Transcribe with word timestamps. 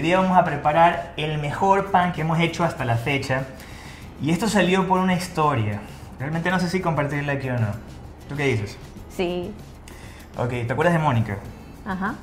Hoy 0.00 0.06
día 0.06 0.18
vamos 0.18 0.38
a 0.38 0.46
preparar 0.46 1.12
el 1.18 1.36
mejor 1.36 1.90
pan 1.90 2.14
que 2.14 2.22
hemos 2.22 2.40
hecho 2.40 2.64
hasta 2.64 2.86
la 2.86 2.96
fecha. 2.96 3.42
Y 4.22 4.30
esto 4.30 4.48
salió 4.48 4.88
por 4.88 4.98
una 4.98 5.12
historia. 5.12 5.82
Realmente 6.18 6.50
no 6.50 6.58
sé 6.58 6.70
si 6.70 6.80
compartirla 6.80 7.34
aquí 7.34 7.50
o 7.50 7.58
no. 7.58 7.66
¿Tú 8.26 8.34
qué 8.34 8.46
dices? 8.46 8.78
Sí. 9.14 9.52
Ok, 10.38 10.48
¿te 10.48 10.72
acuerdas 10.72 10.94
de 10.94 11.00
Mónica? 11.00 11.36
Ajá. 11.84 12.14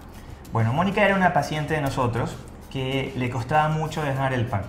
Bueno, 0.52 0.74
Mónica 0.74 1.06
era 1.06 1.14
una 1.14 1.34
paciente 1.34 1.76
de 1.76 1.82
nosotros 1.82 2.36
que 2.72 3.14
le 3.16 3.30
costaba 3.30 3.70
mucho 3.70 4.02
dejar 4.02 4.34
el 4.34 4.48
pan. 4.48 4.64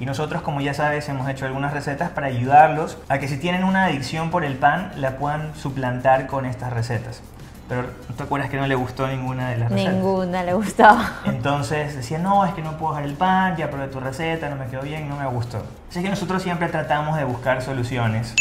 Y 0.00 0.04
nosotros, 0.04 0.42
como 0.42 0.60
ya 0.60 0.74
sabes, 0.74 1.08
hemos 1.08 1.28
hecho 1.28 1.46
algunas 1.46 1.72
recetas 1.72 2.10
para 2.10 2.26
ayudarlos 2.26 2.98
a 3.08 3.20
que 3.20 3.28
si 3.28 3.36
tienen 3.36 3.62
una 3.62 3.84
adicción 3.84 4.32
por 4.32 4.44
el 4.44 4.56
pan, 4.56 4.90
la 4.96 5.18
puedan 5.18 5.54
suplantar 5.54 6.26
con 6.26 6.46
estas 6.46 6.72
recetas. 6.72 7.22
Pero 7.70 7.82
¿no 7.82 8.16
te 8.16 8.24
acuerdas 8.24 8.50
que 8.50 8.56
no 8.56 8.66
le 8.66 8.74
gustó 8.74 9.06
ninguna 9.06 9.50
de 9.50 9.58
las 9.58 9.70
recetas? 9.70 9.94
Ninguna 9.94 10.42
le 10.42 10.54
gustaba. 10.54 11.20
Entonces 11.24 11.94
decía, 11.94 12.18
no, 12.18 12.44
es 12.44 12.52
que 12.52 12.62
no 12.62 12.76
puedo 12.76 12.94
dejar 12.94 13.08
el 13.08 13.14
pan, 13.14 13.56
ya 13.56 13.70
probé 13.70 13.86
tu 13.86 14.00
receta, 14.00 14.50
no 14.50 14.56
me 14.56 14.66
quedó 14.66 14.82
bien, 14.82 15.08
no 15.08 15.14
me 15.14 15.26
gustó. 15.28 15.62
Así 15.88 16.02
que 16.02 16.10
nosotros 16.10 16.42
siempre 16.42 16.66
tratamos 16.66 17.16
de 17.16 17.22
buscar 17.22 17.62
soluciones 17.62 18.34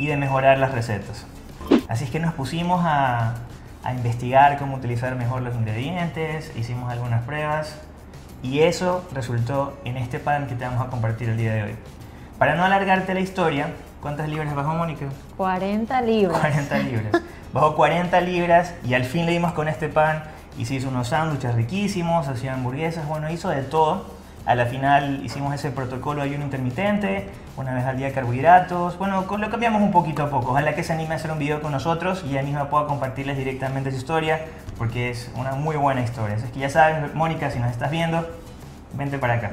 y 0.00 0.08
de 0.08 0.16
mejorar 0.16 0.58
las 0.58 0.72
recetas. 0.72 1.26
Así 1.86 2.06
es 2.06 2.10
que 2.10 2.18
nos 2.18 2.34
pusimos 2.34 2.84
a, 2.84 3.34
a 3.84 3.92
investigar 3.92 4.58
cómo 4.58 4.78
utilizar 4.78 5.14
mejor 5.14 5.42
los 5.42 5.54
ingredientes, 5.54 6.50
hicimos 6.56 6.90
algunas 6.90 7.22
pruebas 7.22 7.78
y 8.42 8.62
eso 8.62 9.06
resultó 9.12 9.78
en 9.84 9.96
este 9.96 10.18
pan 10.18 10.48
que 10.48 10.56
te 10.56 10.64
vamos 10.64 10.84
a 10.84 10.90
compartir 10.90 11.28
el 11.28 11.36
día 11.36 11.54
de 11.54 11.62
hoy. 11.62 11.76
Para 12.36 12.56
no 12.56 12.64
alargarte 12.64 13.14
la 13.14 13.20
historia, 13.20 13.68
¿cuántas 14.06 14.28
libras 14.28 14.54
bajó 14.54 14.72
Mónica? 14.74 15.06
40 15.36 16.00
libras. 16.02 16.38
40 16.38 16.78
libras. 16.78 17.22
Bajó 17.52 17.74
40 17.74 18.20
libras 18.20 18.72
y 18.86 18.94
al 18.94 19.04
fin 19.04 19.26
le 19.26 19.32
dimos 19.32 19.52
con 19.52 19.66
este 19.66 19.88
pan 19.88 20.22
y 20.56 20.64
se 20.64 20.74
hizo 20.74 20.90
unos 20.90 21.08
sándwiches 21.08 21.56
riquísimos, 21.56 22.28
hacía 22.28 22.54
hamburguesas, 22.54 23.08
bueno, 23.08 23.28
hizo 23.30 23.48
de 23.48 23.62
todo. 23.62 24.14
A 24.44 24.54
la 24.54 24.66
final 24.66 25.22
hicimos 25.24 25.52
ese 25.52 25.72
protocolo 25.72 26.22
de 26.22 26.28
ayuno 26.28 26.44
intermitente, 26.44 27.28
una 27.56 27.74
vez 27.74 27.84
al 27.84 27.96
día 27.96 28.12
carbohidratos. 28.12 28.96
Bueno, 28.96 29.26
lo 29.28 29.50
cambiamos 29.50 29.82
un 29.82 29.90
poquito 29.90 30.22
a 30.22 30.30
poco. 30.30 30.52
Ojalá 30.52 30.76
que 30.76 30.84
se 30.84 30.92
anime 30.92 31.14
a 31.14 31.16
hacer 31.16 31.32
un 31.32 31.40
video 31.40 31.60
con 31.60 31.72
nosotros 31.72 32.22
y 32.24 32.30
ella 32.30 32.44
misma 32.44 32.70
pueda 32.70 32.86
compartirles 32.86 33.36
directamente 33.36 33.90
su 33.90 33.96
historia, 33.96 34.44
porque 34.78 35.10
es 35.10 35.32
una 35.34 35.56
muy 35.56 35.74
buena 35.74 36.02
historia. 36.02 36.36
Así 36.36 36.46
que 36.52 36.60
ya 36.60 36.70
sabes, 36.70 37.12
Mónica, 37.12 37.50
si 37.50 37.58
nos 37.58 37.72
estás 37.72 37.90
viendo, 37.90 38.24
vente 38.94 39.18
para 39.18 39.34
acá. 39.34 39.50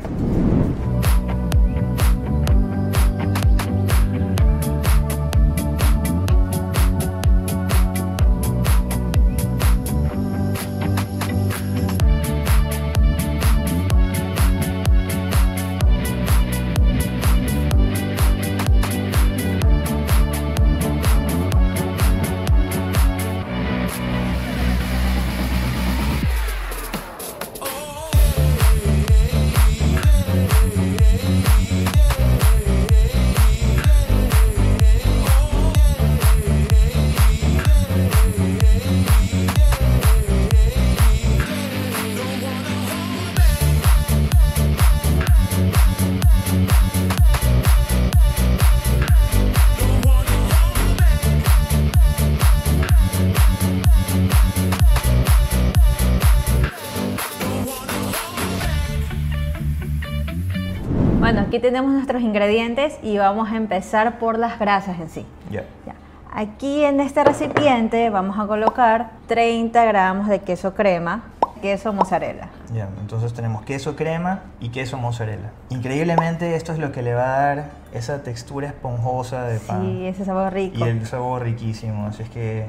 Bueno, 61.34 61.48
aquí 61.48 61.58
tenemos 61.58 61.92
nuestros 61.92 62.22
ingredientes 62.22 63.00
y 63.02 63.18
vamos 63.18 63.50
a 63.52 63.58
empezar 63.58 64.20
por 64.20 64.38
las 64.38 64.60
grasas 64.60 65.00
en 65.00 65.10
sí. 65.10 65.26
Ya. 65.50 65.64
Ya. 65.84 65.96
Aquí 66.32 66.84
en 66.84 67.00
este 67.00 67.24
recipiente 67.24 68.12
vamos 68.12 68.38
a 68.38 68.46
colocar 68.46 69.14
30 69.26 69.84
gramos 69.84 70.28
de 70.28 70.42
queso 70.42 70.76
crema, 70.76 71.24
queso 71.60 71.92
mozzarella. 71.92 72.50
Ya, 72.72 72.88
entonces 73.02 73.34
tenemos 73.34 73.64
queso 73.64 73.96
crema 73.96 74.42
y 74.60 74.70
queso 74.70 75.00
mozzarella. 75.00 75.50
Increíblemente 75.72 76.56
esto 76.56 76.72
es 76.72 76.78
lo 76.78 76.92
que 76.92 77.02
le 77.02 77.16
va 77.16 77.24
a 77.24 77.40
dar 77.56 77.66
esa 77.94 78.22
textura 78.22 78.68
esponjosa 78.68 79.46
de 79.46 79.58
pan. 79.60 79.82
Sí, 79.82 80.06
ese 80.06 80.26
sabor 80.26 80.54
rico. 80.54 80.86
Y 80.86 80.88
el 80.88 81.04
sabor 81.08 81.42
riquísimo, 81.42 82.06
así 82.06 82.22
es 82.22 82.30
que 82.30 82.68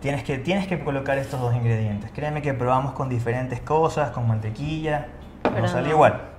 tienes, 0.00 0.24
que 0.24 0.38
tienes 0.38 0.66
que 0.66 0.82
colocar 0.82 1.16
estos 1.18 1.40
dos 1.40 1.54
ingredientes. 1.54 2.10
Créeme 2.10 2.42
que 2.42 2.54
probamos 2.54 2.94
con 2.94 3.08
diferentes 3.08 3.60
cosas, 3.60 4.10
con 4.10 4.26
mantequilla, 4.26 5.06
Pero 5.44 5.60
no 5.60 5.68
sale 5.68 5.90
no. 5.90 5.94
igual. 5.94 6.33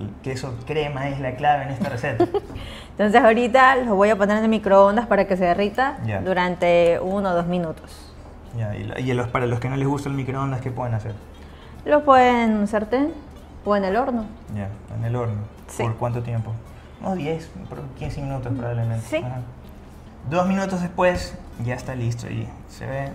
El 0.00 0.10
queso 0.22 0.54
crema 0.66 1.08
es 1.08 1.20
la 1.20 1.34
clave 1.36 1.64
en 1.64 1.70
esta 1.70 1.88
receta. 1.90 2.24
Entonces 2.92 3.20
ahorita 3.22 3.76
lo 3.76 3.94
voy 3.96 4.08
a 4.10 4.16
poner 4.16 4.38
en 4.38 4.44
el 4.44 4.48
microondas 4.50 5.06
para 5.06 5.26
que 5.26 5.36
se 5.36 5.44
derrita 5.44 5.98
Ya. 6.06 6.20
durante 6.22 6.98
uno 7.02 7.30
o 7.30 7.34
dos 7.34 7.46
minutos. 7.46 8.12
Ya, 8.56 8.74
y, 8.76 8.90
y 8.98 9.12
los, 9.14 9.28
para 9.28 9.46
los 9.46 9.60
que 9.60 9.68
no 9.68 9.76
les 9.76 9.86
gusta 9.86 10.08
el 10.08 10.14
microondas, 10.14 10.60
¿qué 10.60 10.70
pueden 10.70 10.94
hacer? 10.94 11.14
Lo 11.84 12.04
pueden 12.04 12.50
en 12.50 12.56
un 12.58 12.66
sartén 12.66 13.12
o 13.64 13.76
en 13.76 13.84
el 13.84 13.96
horno. 13.96 14.24
Ya, 14.56 14.68
en 14.96 15.04
el 15.04 15.14
horno. 15.16 15.42
Sí. 15.68 15.82
¿Por 15.82 15.96
cuánto 15.96 16.22
tiempo? 16.22 16.52
Unos 17.02 17.16
10, 17.16 17.50
pro- 17.68 17.82
15 17.98 18.22
minutos 18.22 18.52
probablemente. 18.56 19.06
Sí. 19.06 19.16
Ajá. 19.16 19.40
Dos 20.28 20.46
minutos 20.46 20.80
después 20.82 21.34
ya 21.64 21.74
está 21.74 21.94
listo 21.94 22.26
y 22.28 22.46
se 22.68 22.86
ve, 22.86 23.08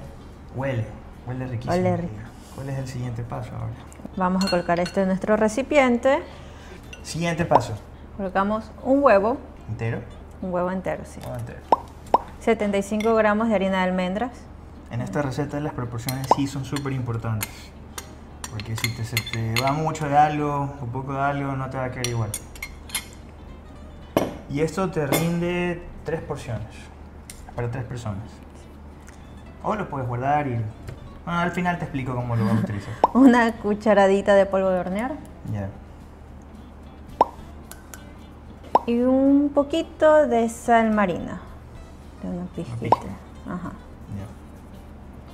huele, 0.56 0.86
huele 1.28 1.46
riquísimo. 1.48 1.74
Huele 1.74 1.98
rico. 1.98 2.14
¿Cuál 2.56 2.70
es 2.70 2.78
el 2.80 2.88
siguiente 2.88 3.24
paso 3.24 3.52
ahora? 3.54 3.74
Vamos 4.16 4.46
a 4.46 4.50
colocar 4.50 4.80
esto 4.80 5.02
en 5.02 5.08
nuestro 5.08 5.36
recipiente. 5.36 6.20
Siguiente 7.06 7.46
paso. 7.46 7.74
Colocamos 8.18 8.72
un 8.84 9.04
huevo, 9.04 9.38
¿Entero? 9.70 10.00
un 10.42 10.52
huevo 10.52 10.72
entero, 10.72 11.04
sí. 11.06 11.20
o 11.30 11.36
entero? 11.36 11.60
75 12.40 13.14
gramos 13.14 13.48
de 13.48 13.56
harina 13.56 13.78
de 13.78 13.84
almendras. 13.84 14.32
En 14.90 15.02
esta 15.02 15.22
receta 15.22 15.60
las 15.60 15.74
proporciones 15.74 16.28
sí 16.36 16.48
son 16.48 16.66
súper 16.66 16.94
importantes. 16.94 17.50
Porque 18.50 18.76
si 18.76 18.96
te, 18.96 19.04
se 19.04 19.18
te 19.18 19.54
va 19.62 19.72
mucho 19.72 20.10
de 20.10 20.18
algo 20.18 20.74
o 20.82 20.86
poco 20.88 21.14
de 21.14 21.22
algo, 21.22 21.56
no 21.56 21.70
te 21.70 21.78
va 21.78 21.86
a 21.86 21.92
quedar 21.92 22.08
igual. 22.08 22.32
Y 24.50 24.62
esto 24.62 24.90
te 24.90 25.06
rinde 25.06 25.84
tres 26.06 26.22
porciones. 26.22 26.74
Para 27.56 27.70
tres 27.70 27.84
personas. 27.84 28.24
O 29.64 29.76
lo 29.76 29.88
puedes 29.90 30.08
guardar 30.08 30.48
y... 30.48 30.60
Bueno, 31.24 31.40
al 31.40 31.52
final 31.52 31.78
te 31.78 31.86
explico 31.86 32.16
cómo 32.16 32.36
lo 32.36 32.46
vas 32.46 32.54
a 32.56 32.60
utilizar. 32.62 32.94
Una 33.14 33.52
cucharadita 33.54 34.34
de 34.34 34.48
polvo 34.48 34.70
de 34.70 34.80
hornear. 34.80 35.12
Ya. 35.54 35.70
Y 38.88 39.00
un 39.00 39.52
poquito 39.54 40.28
de 40.28 40.48
sal 40.50 40.92
marina. 40.92 41.42
De 42.22 42.30
una 42.30 42.46
pizquita. 42.56 43.08
Ajá. 43.48 43.72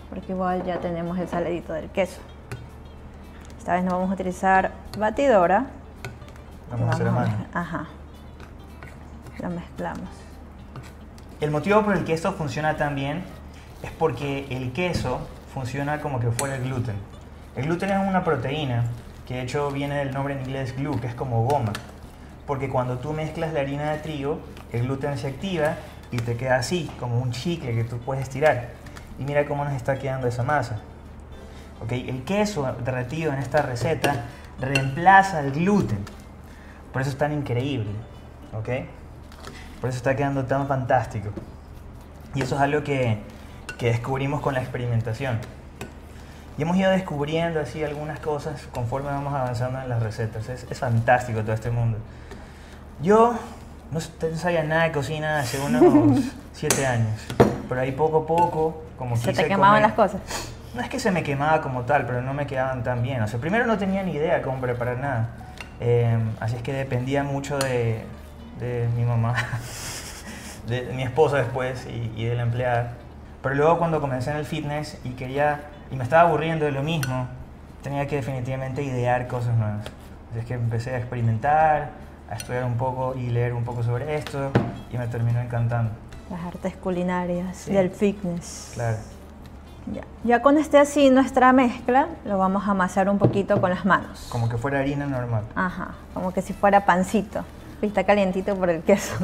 Porque 0.10 0.32
igual 0.32 0.64
ya 0.66 0.80
tenemos 0.80 1.18
el 1.18 1.28
saladito 1.28 1.74
del 1.74 1.90
queso. 1.90 2.20
Esta 3.58 3.76
vez 3.76 3.84
no 3.84 3.92
vamos 3.92 4.10
a 4.10 4.14
utilizar 4.14 4.72
batidora. 4.98 5.68
Vamos 6.72 6.90
a 6.90 6.92
hacer 6.92 7.08
a 7.08 7.12
mano. 7.12 7.34
Ajá. 7.54 7.86
Lo 9.40 9.50
mezclamos. 9.50 10.10
El 11.40 11.52
motivo 11.52 11.84
por 11.84 11.96
el 11.96 12.04
que 12.06 12.14
esto 12.14 12.34
funciona 12.34 12.78
tan 12.78 12.96
bien 12.96 13.24
es 13.84 13.92
porque 13.92 14.48
el 14.50 14.72
queso 14.74 15.20
funciona 15.54 16.02
como 16.02 16.20
que 16.20 16.32
fuera 16.32 16.56
el 16.56 16.64
gluten. 16.64 16.96
El 17.56 17.66
gluten 17.66 17.90
es 17.90 18.08
una 18.08 18.24
proteína 18.24 18.86
que 19.28 19.36
de 19.36 19.42
hecho 19.42 19.72
viene 19.72 19.96
del 19.96 20.14
nombre 20.14 20.36
en 20.36 20.42
inglés 20.42 20.76
glue, 20.76 21.00
que 21.00 21.08
es 21.08 21.16
como 21.16 21.44
goma. 21.46 21.74
Porque 22.46 22.70
cuando 22.70 22.98
tú 23.00 23.14
mezclas 23.14 23.54
la 23.54 23.62
harina 23.62 23.92
de 23.92 24.00
trigo, 24.00 24.40
el 24.72 24.84
gluten 24.84 25.18
se 25.18 25.28
activa 25.28 25.76
y 26.12 26.18
te 26.18 26.36
queda 26.36 26.58
así, 26.58 26.90
como 27.00 27.20
un 27.20 27.32
chicle 27.32 27.74
que 27.74 27.84
tú 27.84 27.98
puedes 28.00 28.24
estirar. 28.24 28.70
Y 29.20 29.24
mira 29.24 29.46
cómo 29.46 29.64
nos 29.64 29.74
está 29.74 29.98
quedando 29.98 30.28
esa 30.28 30.44
masa. 30.44 30.82
¿Ok? 31.82 31.92
El 31.94 32.24
queso 32.24 32.76
derretido 32.84 33.32
en 33.32 33.40
esta 33.40 33.62
receta 33.62 34.26
reemplaza 34.60 35.40
el 35.40 35.52
gluten. 35.52 36.04
Por 36.92 37.02
eso 37.02 37.12
es 37.12 37.18
tan 37.18 37.32
increíble. 37.32 37.92
¿Ok? 38.54 38.70
Por 39.80 39.90
eso 39.90 39.98
está 39.98 40.16
quedando 40.16 40.46
tan 40.46 40.68
fantástico. 40.68 41.30
Y 42.36 42.42
eso 42.42 42.56
es 42.56 42.62
algo 42.62 42.84
que, 42.84 43.20
que 43.78 43.88
descubrimos 43.88 44.42
con 44.42 44.54
la 44.54 44.62
experimentación. 44.62 45.40
Y 46.58 46.64
hemos 46.64 46.76
ido 46.78 46.92
descubriendo 46.92 47.60
así 47.60 47.84
algunas 47.84 48.20
cosas 48.20 48.62
conforme 48.74 49.10
vamos 49.10 49.34
avanzando 49.34 49.82
en 49.82 49.90
las 49.90 50.02
recetas. 50.04 50.48
Es, 50.50 50.68
es 50.70 50.78
fantástico 50.80 51.42
todo 51.42 51.54
este 51.54 51.72
mundo. 51.72 51.98
Yo 53.02 53.36
no, 53.92 54.00
sabía 54.36 54.64
nada 54.64 54.84
de 54.84 54.92
cocina 54.92 55.40
hace 55.40 55.60
unos 55.60 56.24
7 56.54 56.86
años. 56.86 57.20
Pero 57.68 57.82
ahí 57.82 57.92
poco 57.94 58.20
a 58.24 58.28
poco, 58.28 58.84
como 58.98 59.16
Se 59.16 59.30
quise 59.30 59.44
te 59.44 59.48
quemaban 59.50 59.82
comer- 59.82 59.82
las 59.84 59.94
cosas. 59.94 60.22
no 60.76 60.82
es 60.82 60.90
que 60.90 61.00
se 61.00 61.10
me 61.12 61.24
quemaba 61.24 61.62
como 61.62 61.82
tal, 61.84 62.06
pero 62.06 62.22
no 62.22 62.34
me 62.34 62.46
quedaban 62.46 62.84
tan 62.84 63.02
bien. 63.02 63.22
O 63.22 63.28
sea, 63.28 63.40
primero 63.40 63.66
no 63.66 63.78
tenía 63.78 64.04
ni 64.04 64.12
idea 64.12 64.42
cómo 64.42 64.60
preparar 64.60 64.98
nada. 64.98 65.30
Eh, 65.80 66.18
así 66.40 66.58
es 66.58 66.62
que 66.62 66.74
dependía 66.74 67.24
mucho 67.24 67.58
de, 67.58 68.06
de 68.60 68.88
mi 68.96 69.04
mamá, 69.04 69.34
de, 70.68 70.84
mi 70.94 71.04
esposa 71.04 71.38
después 71.38 71.88
y, 71.88 72.12
y 72.16 72.26
de 72.26 72.36
la 72.36 72.44
empleada. 72.44 72.92
Pero 73.42 73.56
luego 73.56 73.80
cuando 73.80 74.00
comencé 74.00 74.30
en 74.32 74.38
el 74.38 74.46
fitness 74.46 75.00
y 75.04 75.12
quería, 75.12 75.62
y 75.92 75.96
me 75.96 76.04
estaba 76.04 76.28
aburriendo 76.30 76.66
de 76.66 76.72
lo 76.72 76.84
mismo, 76.84 77.28
tenía 77.84 78.08
que 78.08 78.16
definitivamente 78.18 78.82
idear 78.84 79.28
cosas 79.28 79.56
nuevas. 79.58 79.86
Así 80.32 80.40
es 80.40 80.46
que 80.46 80.54
empecé 80.54 80.92
a 80.96 80.98
experimentar, 80.98 81.90
a 82.30 82.36
estudiar 82.36 82.64
un 82.64 82.76
poco 82.76 83.16
y 83.18 83.28
leer 83.30 83.54
un 83.54 83.64
poco 83.64 83.84
sobre 83.84 84.16
esto 84.16 84.52
y 84.92 84.98
me 84.98 85.08
terminó 85.08 85.40
encantando. 85.42 85.92
Las 86.30 86.46
artes 86.46 86.76
culinarias 86.78 87.58
Sí. 87.58 87.74
del 87.74 87.90
fitness. 87.90 88.72
Claro. 88.74 88.98
Ya. 89.92 90.04
ya 90.24 90.42
con 90.44 90.58
este 90.60 90.78
así 90.78 91.10
nuestra 91.10 91.52
mezcla, 91.54 92.08
lo 92.24 92.38
vamos 92.38 92.68
a 92.68 92.72
amasar 92.72 93.10
un 93.10 93.18
poquito 93.18 93.60
con 93.60 93.72
las 93.72 93.84
manos. 93.84 94.28
Como 94.32 94.48
que 94.48 94.56
fuera 94.58 94.80
harina 94.80 95.08
normal. 95.08 95.44
Ajá, 95.56 95.90
como 96.14 96.32
que 96.32 96.42
si 96.44 96.54
fuera 96.54 96.86
pancito. 96.86 97.44
Y 97.82 97.88
está 97.88 98.04
calientito 98.04 98.56
por 98.56 98.70
el 98.70 98.84
queso. 98.84 99.16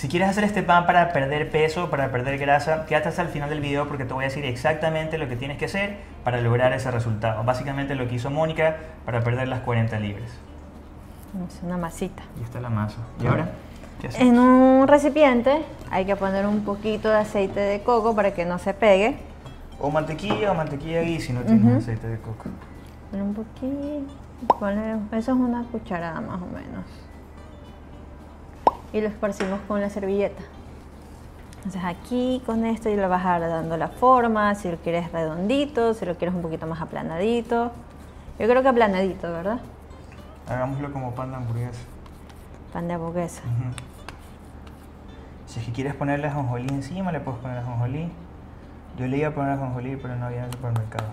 Si 0.00 0.08
quieres 0.08 0.30
hacer 0.30 0.44
este 0.44 0.62
pan 0.62 0.86
para 0.86 1.12
perder 1.12 1.50
peso, 1.50 1.90
para 1.90 2.10
perder 2.10 2.38
grasa, 2.38 2.86
quédate 2.86 3.10
hasta 3.10 3.20
el 3.20 3.28
final 3.28 3.50
del 3.50 3.60
video 3.60 3.86
porque 3.86 4.06
te 4.06 4.14
voy 4.14 4.24
a 4.24 4.28
decir 4.28 4.46
exactamente 4.46 5.18
lo 5.18 5.28
que 5.28 5.36
tienes 5.36 5.58
que 5.58 5.66
hacer 5.66 5.98
para 6.24 6.40
lograr 6.40 6.72
ese 6.72 6.90
resultado. 6.90 7.44
Básicamente 7.44 7.94
lo 7.94 8.08
que 8.08 8.14
hizo 8.14 8.30
Mónica 8.30 8.78
para 9.04 9.20
perder 9.20 9.48
las 9.48 9.60
40 9.60 10.00
libras. 10.00 10.30
Es 11.46 11.62
una 11.62 11.76
masita. 11.76 12.22
Y 12.40 12.44
está 12.44 12.62
la 12.62 12.70
masa. 12.70 12.96
¿Y 13.22 13.26
ahora? 13.26 13.50
¿Qué 14.00 14.06
haces? 14.06 14.22
En 14.22 14.38
un 14.38 14.88
recipiente 14.88 15.66
hay 15.90 16.06
que 16.06 16.16
poner 16.16 16.46
un 16.46 16.64
poquito 16.64 17.10
de 17.10 17.18
aceite 17.18 17.60
de 17.60 17.82
coco 17.82 18.16
para 18.16 18.32
que 18.32 18.46
no 18.46 18.58
se 18.58 18.72
pegue. 18.72 19.18
O 19.78 19.90
mantequilla 19.90 20.52
o 20.52 20.54
mantequilla 20.54 21.02
gui 21.02 21.20
si 21.20 21.34
no 21.34 21.42
tienes 21.42 21.62
Ujú. 21.62 21.76
aceite 21.76 22.06
de 22.08 22.18
coco. 22.20 22.48
Un 23.12 23.34
poquito. 23.34 24.66
eso 25.12 25.32
es 25.32 25.38
una 25.38 25.62
cucharada 25.64 26.22
más 26.22 26.40
o 26.40 26.46
menos. 26.46 26.86
Y 28.92 29.00
lo 29.00 29.08
esparcimos 29.08 29.60
con 29.68 29.80
la 29.80 29.90
servilleta. 29.90 30.42
Entonces 31.58 31.82
aquí 31.84 32.42
con 32.46 32.64
esto 32.64 32.88
y 32.88 32.96
le 32.96 33.06
vas 33.06 33.24
a 33.24 33.38
dar 33.38 33.50
dando 33.50 33.76
la 33.76 33.88
forma, 33.88 34.54
si 34.54 34.70
lo 34.70 34.78
quieres 34.78 35.12
redondito, 35.12 35.92
si 35.92 36.06
lo 36.06 36.16
quieres 36.16 36.34
un 36.34 36.42
poquito 36.42 36.66
más 36.66 36.80
aplanadito. 36.80 37.70
Yo 38.38 38.48
creo 38.48 38.62
que 38.62 38.68
aplanadito, 38.68 39.30
¿verdad? 39.30 39.60
Hagámoslo 40.48 40.90
como 40.92 41.14
pan 41.14 41.30
de 41.30 41.36
hamburguesa. 41.36 41.80
Pan 42.72 42.88
de 42.88 42.94
hamburguesa. 42.94 43.42
Ujú. 43.42 43.74
Si 45.46 45.60
es 45.60 45.66
que 45.66 45.72
quieres 45.72 45.94
ponerle 45.94 46.28
ajonjolí 46.28 46.68
encima, 46.68 47.12
le 47.12 47.20
puedes 47.20 47.40
poner 47.40 47.58
ajonjolí. 47.58 48.10
Yo 48.98 49.06
le 49.06 49.18
iba 49.18 49.28
a 49.28 49.34
poner 49.34 49.52
ajonjolí, 49.52 49.96
pero 49.96 50.16
no 50.16 50.26
había 50.26 50.38
en 50.38 50.44
el 50.44 50.52
supermercado. 50.52 51.10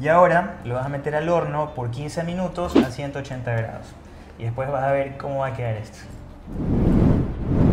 Y 0.00 0.08
ahora 0.08 0.56
lo 0.64 0.74
vas 0.74 0.86
a 0.86 0.88
meter 0.88 1.14
al 1.14 1.28
horno 1.28 1.74
por 1.74 1.90
15 1.90 2.24
minutos 2.24 2.74
a 2.76 2.90
180 2.90 3.52
grados. 3.52 3.94
Y 4.38 4.44
después 4.44 4.70
vas 4.70 4.82
a 4.82 4.90
ver 4.90 5.16
cómo 5.16 5.38
va 5.38 5.48
a 5.48 5.52
quedar 5.54 5.74
esto. 5.74 5.98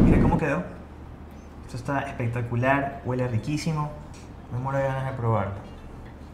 Mira 0.06 0.22
cómo 0.22 0.38
quedó. 0.38 0.64
Esto 1.66 1.78
está 1.78 2.00
espectacular, 2.02 3.02
huele 3.06 3.28
riquísimo. 3.28 3.90
Me 4.52 4.60
muero 4.60 4.78
de 4.80 4.86
ganas 4.86 5.06
de 5.12 5.18
probarlo. 5.18 5.54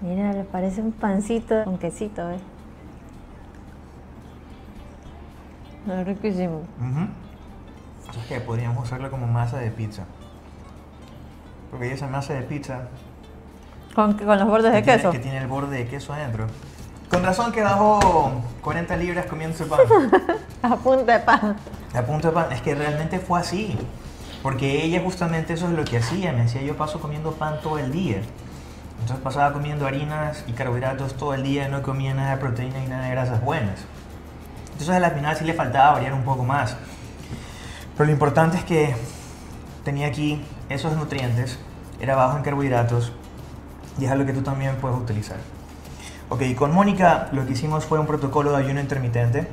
Mira, 0.01 0.33
le 0.33 0.43
parece 0.43 0.81
un 0.81 0.91
pancito 0.91 1.63
con 1.63 1.77
quesito, 1.77 2.29
¿eh? 2.31 2.39
Es 5.87 6.05
riquísimo. 6.07 6.57
Ujú. 6.79 7.07
Entonces 7.99 8.25
que 8.27 8.39
podríamos 8.41 8.83
usarlo 8.83 9.09
como 9.09 9.27
masa 9.27 9.57
de 9.57 9.71
pizza. 9.71 10.03
Porque 11.71 11.93
esa 11.93 12.07
masa 12.07 12.33
de 12.33 12.41
pizza 12.41 12.87
Con, 13.93 14.13
con 14.13 14.37
los 14.39 14.47
bordes 14.47 14.73
de 14.73 14.81
tiene- 14.81 14.97
queso. 14.97 15.11
que 15.11 15.19
tiene 15.19 15.37
el 15.37 15.47
borde 15.47 15.77
de 15.77 15.87
queso 15.87 16.13
adentro. 16.13 16.47
Con 17.09 17.23
razón 17.23 17.51
que 17.51 17.61
bajó 17.63 18.31
40 18.61 18.95
libras 18.97 19.25
comiendo 19.25 19.55
ese 19.55 19.65
pan. 19.65 19.79
A 20.61 20.75
punta 20.75 21.13
de 21.17 21.19
pan. 21.25 21.55
A 21.95 22.01
punto 22.03 22.27
de 22.27 22.33
pan. 22.33 22.51
Es 22.51 22.61
que 22.61 22.75
realmente 22.75 23.19
fue 23.19 23.39
así. 23.39 23.77
Porque 24.43 24.83
ella 24.83 25.01
justamente 25.03 25.53
eso 25.53 25.67
es 25.67 25.73
lo 25.73 25.83
que 25.83 25.97
hacía. 25.97 26.31
Me 26.33 26.43
decía, 26.43 26.61
yo 26.61 26.77
paso 26.77 26.99
comiendo 26.99 27.33
pan 27.33 27.59
todo 27.61 27.77
el 27.77 27.91
día. 27.91 28.21
Entonces 29.01 29.23
pasaba 29.23 29.53
comiendo 29.53 29.87
harinas 29.87 30.43
y 30.47 30.53
carbohidratos 30.53 31.15
todo 31.15 31.33
el 31.33 31.43
día. 31.43 31.67
No 31.67 31.81
comía 31.81 32.13
nada 32.13 32.31
de 32.31 32.37
proteína 32.37 32.83
y 32.83 32.87
nada 32.87 33.05
de 33.05 33.11
grasas 33.11 33.41
buenas. 33.43 33.79
Entonces 34.71 34.89
a 34.89 34.99
la 34.99 35.11
final 35.11 35.35
sí 35.35 35.45
le 35.45 35.53
faltaba 35.53 35.93
variar 35.93 36.13
un 36.13 36.23
poco 36.23 36.43
más. 36.43 36.77
Pero 37.97 38.05
lo 38.05 38.11
importante 38.11 38.57
es 38.57 38.63
que 38.63 38.95
tenía 39.83 40.07
aquí 40.07 40.41
esos 40.69 40.95
nutrientes. 40.95 41.59
Era 41.99 42.15
bajo 42.15 42.37
en 42.37 42.43
carbohidratos. 42.43 43.11
Y 43.97 44.05
es 44.05 44.11
algo 44.11 44.25
que 44.25 44.33
tú 44.33 44.41
también 44.41 44.75
puedes 44.77 44.97
utilizar. 44.97 45.37
Ok, 46.29 46.43
con 46.55 46.73
Mónica 46.73 47.27
lo 47.33 47.45
que 47.45 47.53
hicimos 47.53 47.85
fue 47.85 47.99
un 47.99 48.05
protocolo 48.05 48.51
de 48.51 48.63
ayuno 48.63 48.79
intermitente 48.79 49.47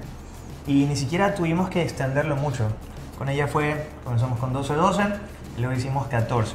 y 0.67 0.85
ni 0.87 0.97
siquiera 0.97 1.35
tuvimos 1.35 1.69
que 1.71 1.83
extenderlo 1.83 2.37
mucho. 2.37 2.69
Con 3.19 3.29
ella 3.29 3.47
fue, 3.47 3.89
comenzamos 4.05 4.39
con 4.39 4.53
12-12 4.53 5.15
y 5.57 5.61
luego 5.61 5.75
hicimos 5.77 6.07
14. 6.09 6.55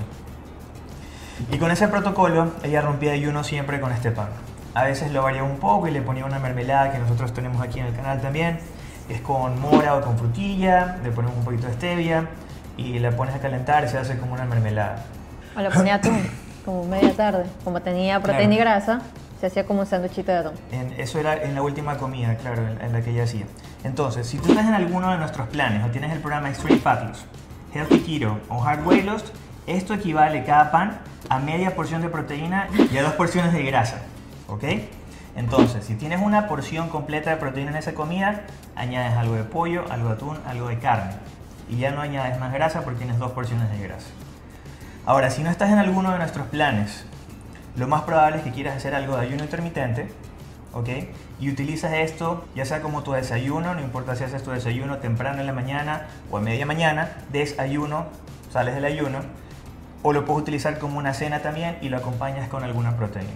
Y 1.52 1.58
con 1.58 1.72
ese 1.72 1.88
protocolo 1.88 2.52
ella 2.64 2.82
rompía 2.82 3.14
ayuno 3.14 3.44
siempre 3.44 3.80
con 3.80 3.92
este 3.92 4.12
pan. 4.12 4.28
A 4.74 4.84
veces 4.84 5.12
lo 5.12 5.24
variaba 5.24 5.48
un 5.48 5.58
poco 5.58 5.88
y 5.88 5.92
le 5.92 6.02
ponía 6.02 6.26
una 6.26 6.40
mermelada 6.40 6.92
que 6.92 7.00
nosotros 7.00 7.34
tenemos 7.34 7.62
aquí 7.62 7.80
en 7.80 7.88
el 7.88 7.96
canal 7.96 8.22
también. 8.22 8.60
Es 9.10 9.22
con 9.22 9.60
mora 9.60 9.96
o 9.96 10.02
con 10.02 10.18
frutilla, 10.18 10.98
le 11.04 11.12
ponemos 11.12 11.36
un 11.38 11.44
poquito 11.44 11.68
de 11.68 11.74
stevia 11.74 12.28
y 12.78 13.00
la 13.00 13.12
pones 13.12 13.36
a 13.36 13.40
calentar 13.40 13.84
y 13.84 13.90
se 13.90 13.98
hace 13.98 14.18
como 14.18 14.34
una 14.34 14.46
mermelada. 14.46 15.04
O 15.58 15.60
le 15.60 15.70
ponía 15.72 15.96
atún, 15.96 16.22
como 16.64 16.86
media 16.86 17.14
tarde. 17.14 17.44
Como 17.64 17.82
tenía 17.82 18.22
proteína 18.22 18.54
y 18.54 18.58
Claro. 18.58 18.72
grasa, 18.72 19.02
se 19.42 19.48
hacía 19.48 19.66
como 19.66 19.82
un 19.82 19.86
sándwichito 19.88 20.32
de 20.32 20.38
atún. 20.38 20.54
En- 20.72 20.94
eso 20.98 21.20
era 21.20 21.34
en 21.44 21.56
la 21.56 21.62
última 21.64 21.98
comida, 21.98 22.36
claro, 22.36 22.66
en, 22.66 22.80
en 22.82 22.94
la 22.94 23.02
que 23.02 23.10
ella 23.10 23.24
hacía. 23.24 23.46
Entonces, 23.84 24.28
si 24.28 24.38
tú 24.38 24.50
estás 24.50 24.68
en 24.68 24.74
alguno 24.74 25.12
de 25.12 25.18
nuestros 25.18 25.48
planes 25.48 25.84
o 25.84 25.90
tienes 25.90 26.12
el 26.12 26.20
programa 26.20 26.50
Extreme 26.50 26.80
Fat 26.80 27.08
Loss, 27.08 27.26
Healthy 27.74 28.00
Keto 28.00 28.40
o 28.50 28.64
Hard 28.64 28.86
Weight 28.86 29.06
Loss, 29.06 29.32
esto 29.66 29.94
equivale 29.94 30.44
cada 30.44 30.72
pan 30.72 31.00
a 31.30 31.40
media 31.40 31.76
porción 31.76 32.02
de 32.02 32.10
proteína 32.10 32.68
y 32.92 32.98
a 32.98 33.04
dos 33.04 33.14
porciones 33.14 33.54
de 33.54 33.64
grasa. 33.64 34.02
¿Ok? 34.48 34.64
Entonces, 35.36 35.86
si 35.86 35.96
tienes 35.96 36.22
una 36.22 36.48
porción 36.48 36.90
completa 36.90 37.30
de 37.30 37.38
proteína 37.38 37.72
en 37.72 37.78
esa 37.78 37.94
comida, 37.94 38.42
añades 38.76 39.14
algo 39.14 39.36
de 39.36 39.44
pollo, 39.44 39.86
algo 39.90 40.10
de 40.10 40.14
atún, 40.14 40.38
algo 40.46 40.68
de 40.68 40.78
carne. 40.78 41.14
Y 41.70 41.78
ya 41.78 41.92
no 41.92 42.02
añades 42.02 42.38
más 42.40 42.52
grasa 42.52 42.82
porque 42.82 43.00
tienes 43.00 43.18
dos 43.18 43.32
porciones 43.32 43.70
de 43.72 43.80
grasa. 43.80 44.08
Ahora, 45.06 45.32
si 45.32 45.42
no 45.42 45.50
estás 45.50 45.72
en 45.72 45.80
alguno 45.80 46.12
de 46.12 46.20
nuestros 46.20 46.48
planes, 46.48 47.06
lo 47.78 47.88
más 47.88 48.04
probable 48.04 48.38
es 48.38 48.44
que 48.44 48.52
quieras 48.52 48.76
hacer 48.76 48.94
algo 48.94 49.16
de 49.16 49.26
ayuno 49.26 49.44
intermitente, 49.44 50.12
¿ok? 50.74 50.90
Y 51.40 51.50
utilizas 51.50 51.94
esto 51.94 52.46
ya 52.56 52.66
sea 52.66 52.82
como 52.82 53.04
tu 53.04 53.12
desayuno, 53.12 53.74
no 53.74 53.82
importa 53.82 54.16
si 54.16 54.24
haces 54.24 54.44
tu 54.44 54.52
desayuno 54.52 54.98
temprano 54.98 55.42
en 55.42 55.48
la 55.48 55.54
mañana 55.54 56.08
o 56.30 56.38
a 56.38 56.42
media 56.42 56.66
mañana, 56.66 57.12
desayuno, 57.32 58.06
sales 58.52 58.76
del 58.76 58.86
ayuno, 58.86 59.20
o 60.04 60.14
lo 60.14 60.26
puedes 60.26 60.42
utilizar 60.42 60.80
como 60.80 60.98
una 60.98 61.14
cena 61.14 61.40
también 61.40 61.78
y 61.82 61.90
lo 61.90 61.98
acompañas 61.98 62.50
con 62.50 62.64
alguna 62.64 62.96
proteína. 62.98 63.30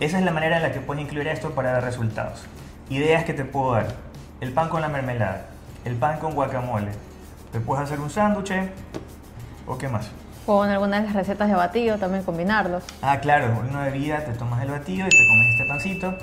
Esa 0.00 0.18
es 0.18 0.24
la 0.24 0.32
manera 0.32 0.56
en 0.56 0.62
la 0.62 0.72
que 0.72 0.80
puedes 0.80 1.02
incluir 1.02 1.28
esto 1.28 1.50
para 1.50 1.72
dar 1.72 1.84
resultados. 1.84 2.44
Ideas 2.90 3.24
que 3.24 3.34
te 3.34 3.44
puedo 3.44 3.72
dar. 3.72 3.94
El 4.40 4.52
pan 4.52 4.68
con 4.68 4.80
la 4.80 4.88
mermelada, 4.88 5.46
el 5.84 5.94
pan 5.94 6.18
con 6.18 6.34
guacamole. 6.34 6.90
Te 7.52 7.60
puedes 7.60 7.84
hacer 7.84 8.00
un 8.00 8.10
sándwich 8.10 8.52
o 9.66 9.78
qué 9.78 9.88
más. 9.88 10.10
O 10.46 10.64
en 10.64 10.72
algunas 10.72 11.02
de 11.02 11.06
las 11.06 11.14
recetas 11.14 11.48
de 11.48 11.54
batido 11.54 11.98
también 11.98 12.24
combinarlos. 12.24 12.82
Ah, 13.00 13.20
claro, 13.20 13.56
una 13.68 13.84
bebida, 13.84 14.24
te 14.24 14.32
tomas 14.32 14.60
el 14.62 14.72
batido 14.72 15.06
y 15.06 15.10
te 15.10 15.26
comes 15.28 15.46
este 15.52 15.68
pancito 15.68 16.18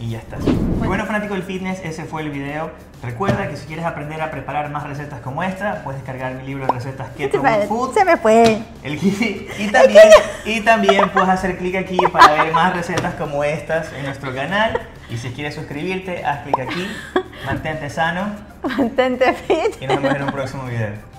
y 0.00 0.10
ya 0.10 0.18
estás. 0.18 0.40
Y 0.46 0.86
bueno, 0.86 1.04
fanático 1.04 1.34
del 1.34 1.42
fitness, 1.42 1.80
ese 1.84 2.04
fue 2.04 2.22
el 2.22 2.30
video. 2.30 2.70
Recuerda 3.02 3.48
que 3.48 3.56
si 3.56 3.66
quieres 3.66 3.84
aprender 3.84 4.20
a 4.20 4.30
preparar 4.30 4.70
más 4.70 4.86
recetas 4.86 5.20
como 5.20 5.42
esta, 5.42 5.82
puedes 5.84 6.00
descargar 6.00 6.34
mi 6.34 6.46
libro 6.46 6.66
de 6.66 6.72
recetas 6.72 7.08
Keto 7.16 7.40
Good 7.40 7.68
Food. 7.68 7.94
Se 7.94 8.04
me 8.04 8.16
fue. 8.16 8.62
El 8.82 8.94
y, 8.94 9.68
también, 9.72 10.08
y 10.44 10.60
también 10.60 11.08
puedes 11.10 11.28
hacer 11.28 11.58
clic 11.58 11.76
aquí 11.76 11.98
para 12.12 12.42
ver 12.42 12.52
más 12.52 12.74
recetas 12.74 13.14
como 13.14 13.44
estas 13.44 13.92
en 13.92 14.04
nuestro 14.04 14.34
canal. 14.34 14.80
Y 15.10 15.18
si 15.18 15.30
quieres 15.30 15.54
suscribirte, 15.54 16.24
haz 16.24 16.42
clic 16.42 16.58
aquí. 16.60 16.86
Mantente 17.46 17.88
sano 17.90 18.26
Mantente 18.62 19.32
fit. 19.32 19.80
y 19.80 19.86
nos 19.86 19.96
vemos 20.02 20.16
en 20.16 20.22
un 20.22 20.32
próximo 20.32 20.64
video. 20.64 21.09